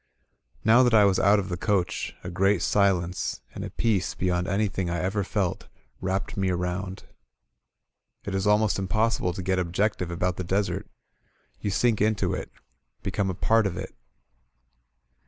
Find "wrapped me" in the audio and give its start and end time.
6.01-6.49